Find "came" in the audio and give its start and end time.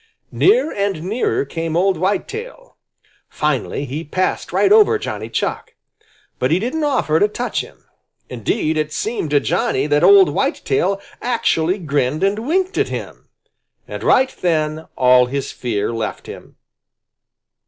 1.45-1.77